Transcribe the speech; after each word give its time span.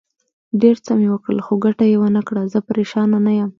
ډېر 0.61 0.77
څه 0.85 0.91
مې 0.97 1.07
وکړل، 1.11 1.39
خو 1.45 1.53
ګټه 1.65 1.85
یې 1.91 1.97
ونه 1.99 2.21
کړه، 2.27 2.41
زه 2.53 2.59
پرېشانه 2.69 3.17
نه 3.25 3.31
یم. 3.39 3.49